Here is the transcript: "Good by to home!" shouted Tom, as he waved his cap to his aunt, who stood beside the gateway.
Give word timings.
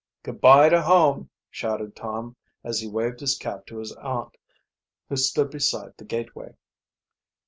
"Good 0.23 0.41
by 0.41 0.67
to 0.69 0.81
home!" 0.81 1.29
shouted 1.51 1.95
Tom, 1.95 2.35
as 2.63 2.79
he 2.79 2.87
waved 2.89 3.19
his 3.19 3.37
cap 3.37 3.67
to 3.67 3.77
his 3.77 3.91
aunt, 3.97 4.35
who 5.09 5.15
stood 5.15 5.51
beside 5.51 5.95
the 5.95 6.05
gateway. 6.05 6.55